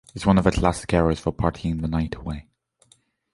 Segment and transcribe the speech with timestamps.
[0.15, 2.47] It's one of the classic areas for partying the night away.